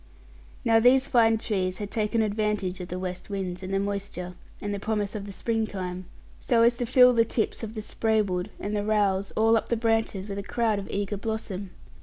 [0.65, 4.73] Now these fine trees had taken advantage of the west winds, and the moisture, and
[4.73, 6.05] the promise of the spring time,
[6.39, 9.69] so as to fill the tips of the spray wood and the rowels all up
[9.69, 11.69] the branches with a crowd of eager blossom.